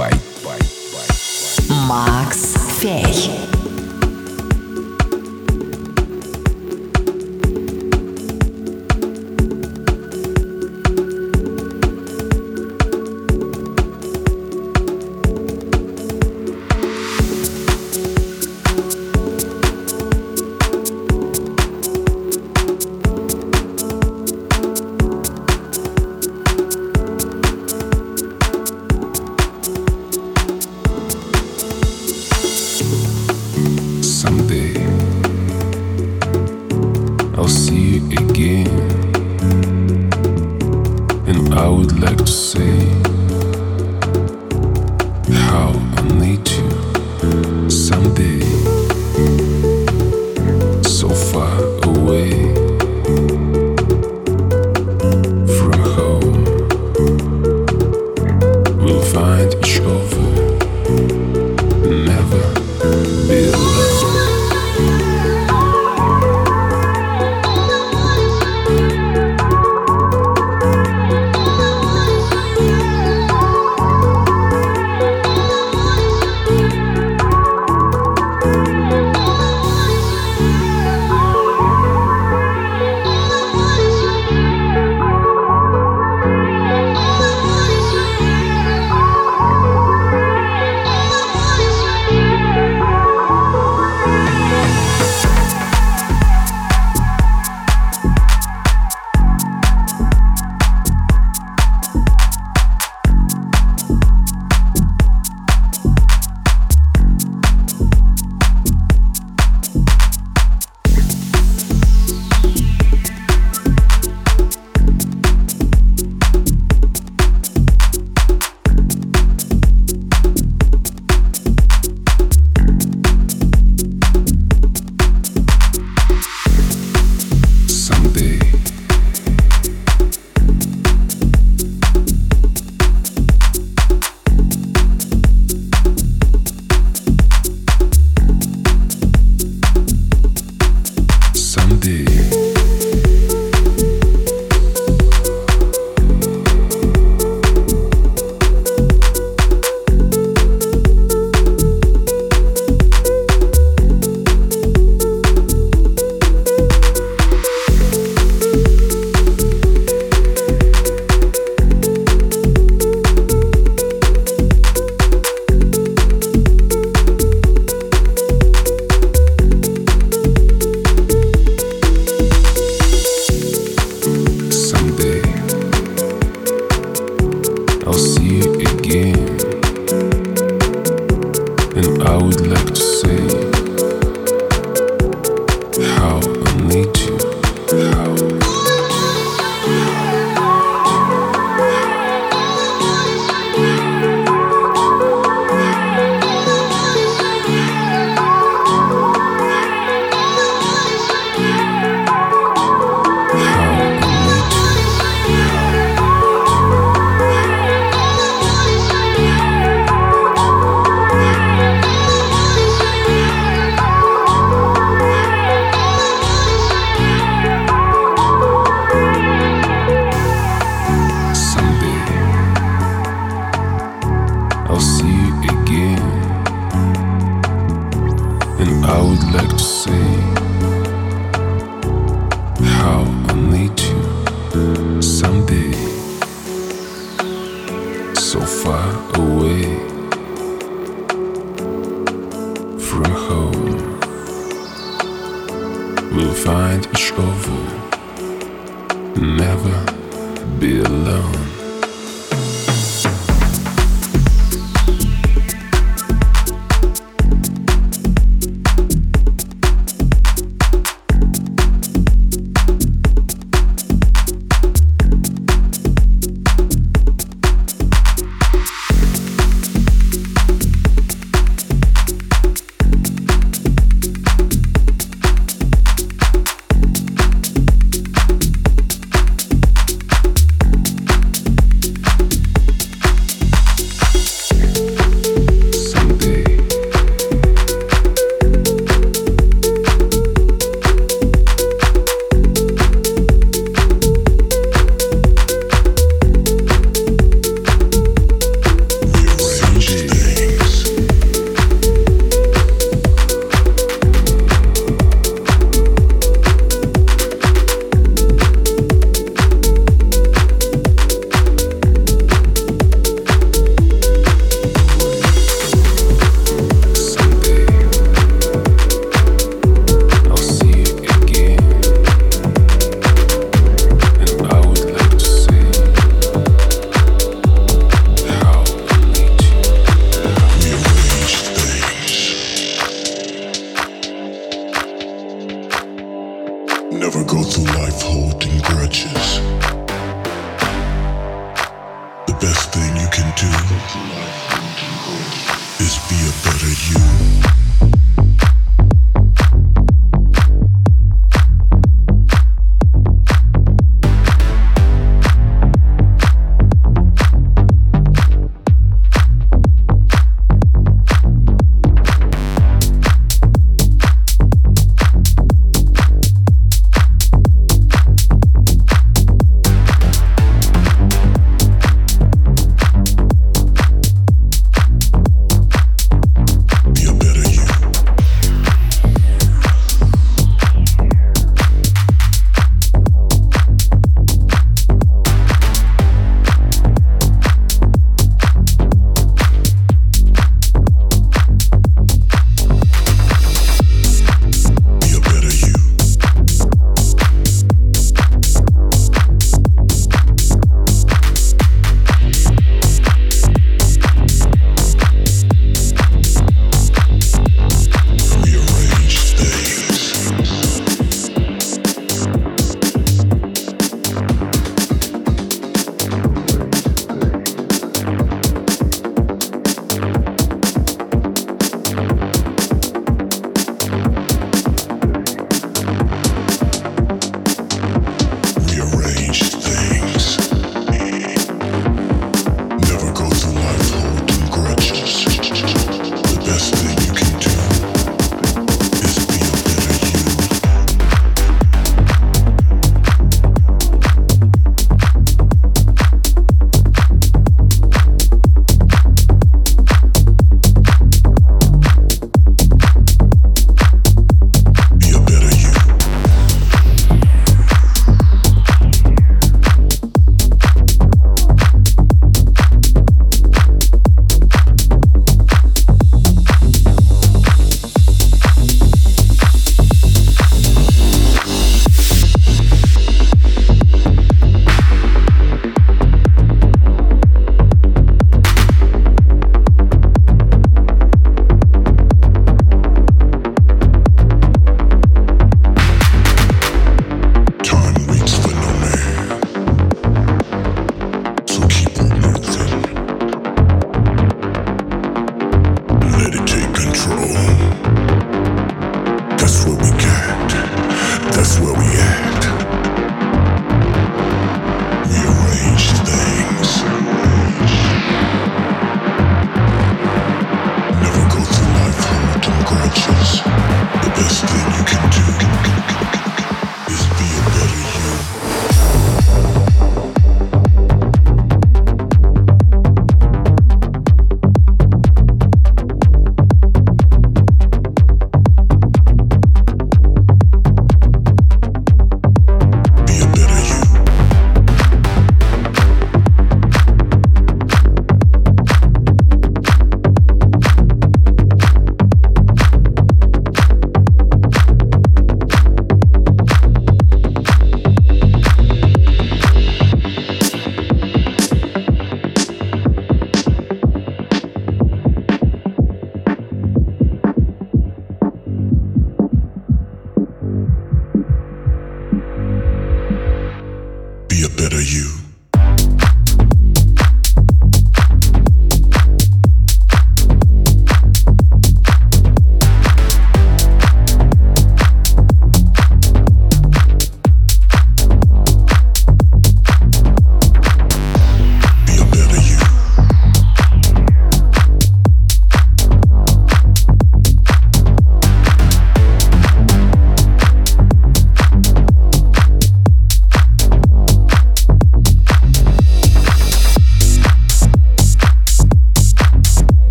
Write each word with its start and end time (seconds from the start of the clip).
Max 0.00 0.29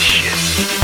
shit. 0.00 0.83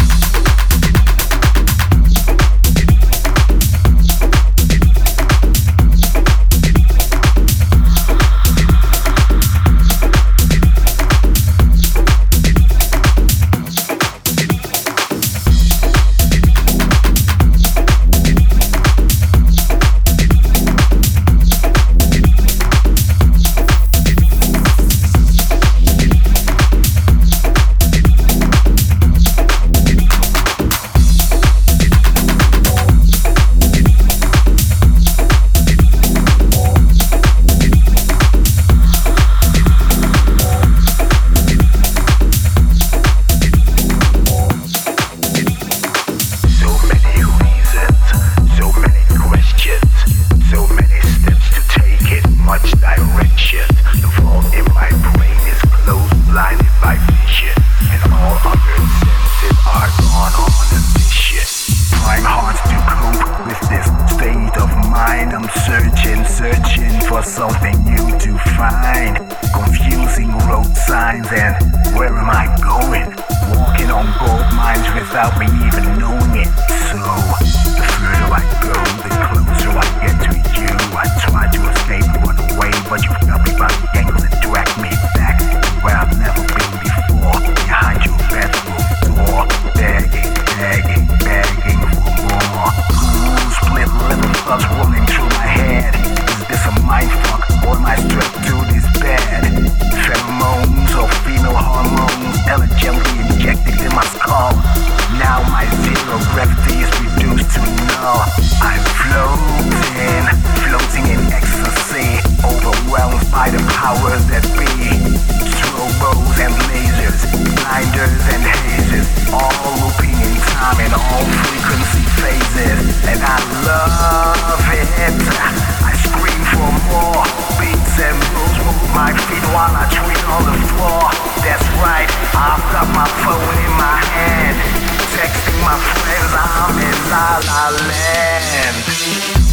La 137.21 137.39
La 137.39 137.71
Land. 137.71 139.50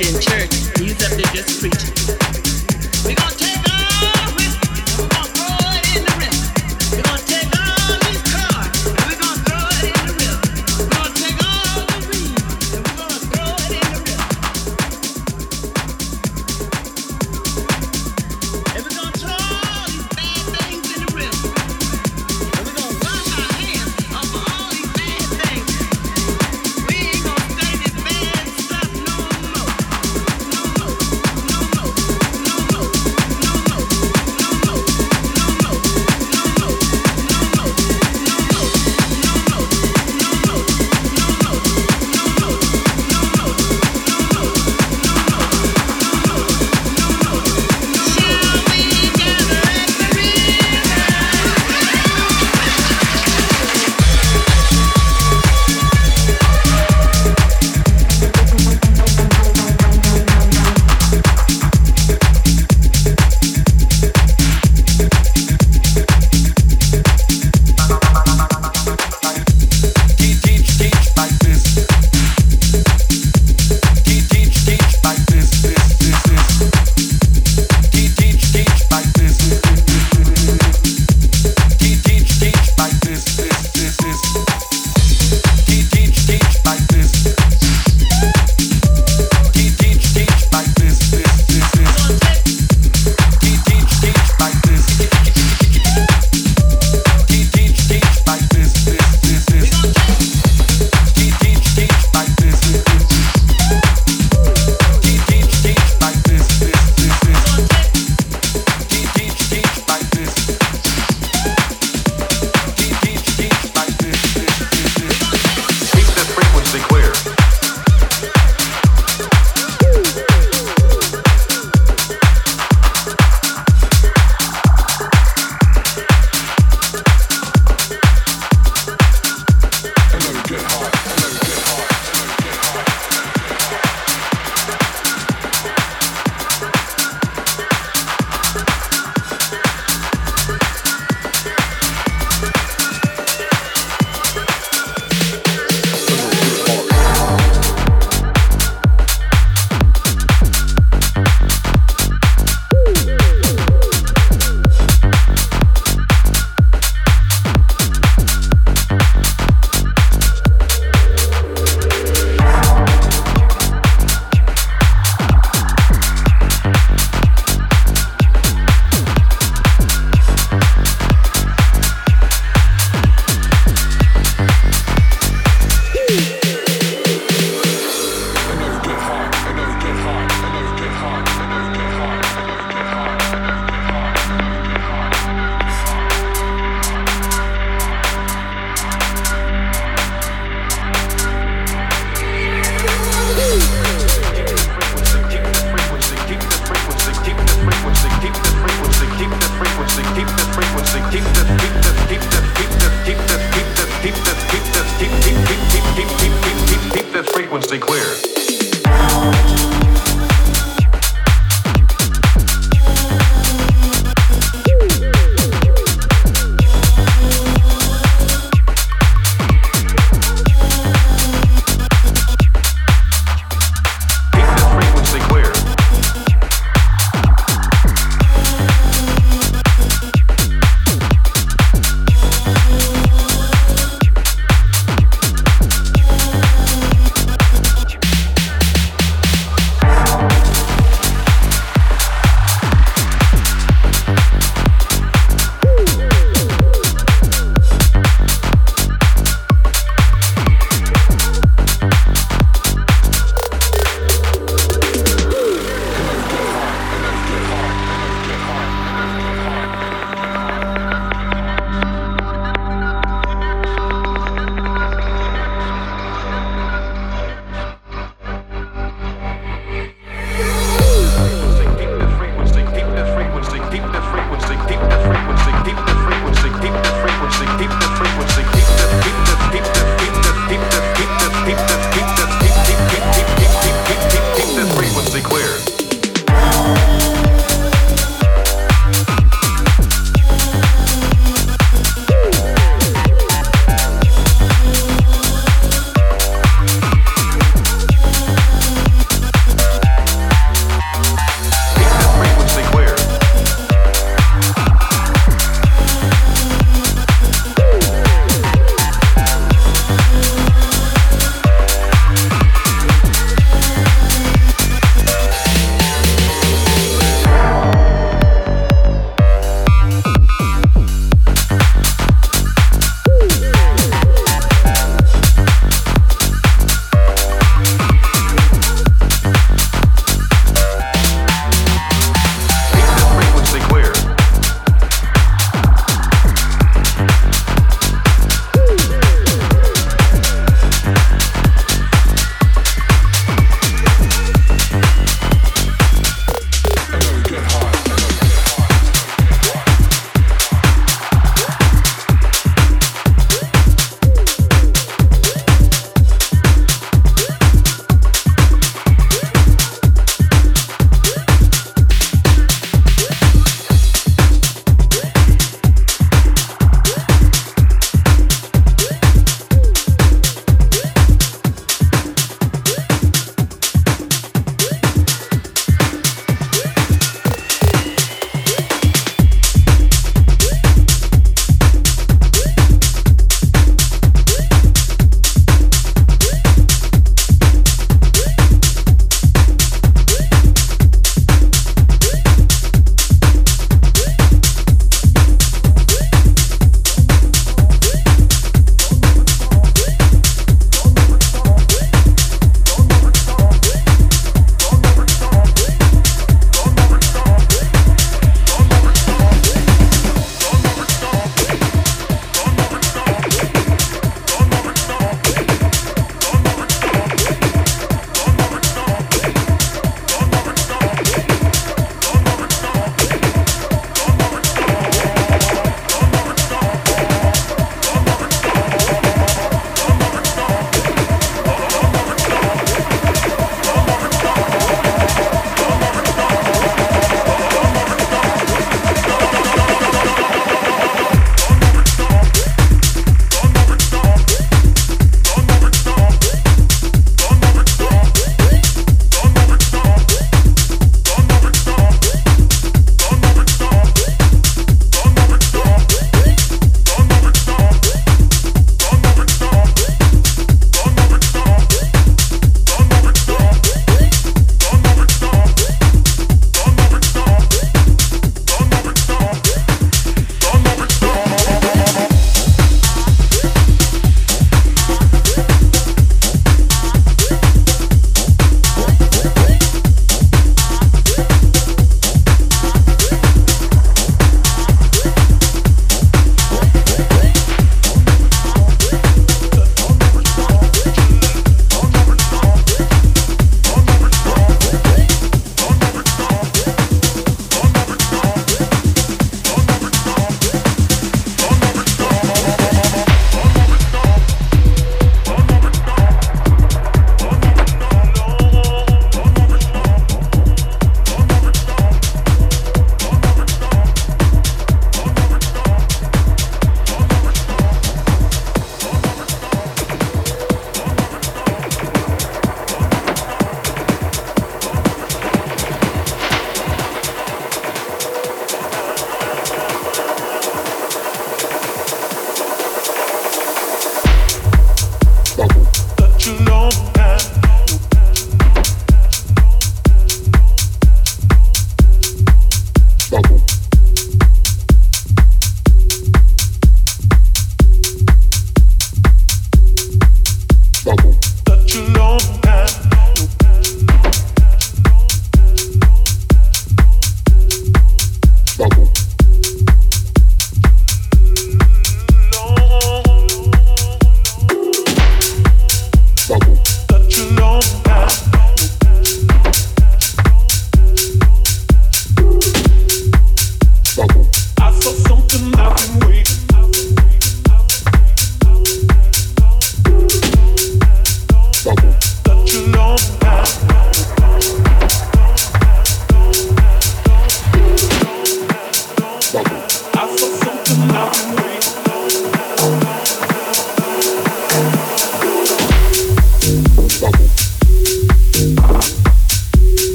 in 0.00 0.20
church. 0.20 0.54
He 0.78 0.84
used 0.84 1.02
up 1.02 1.10
there 1.10 1.26
just 1.34 1.60
preaching. 1.60 2.27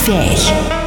Fech. 0.00 0.79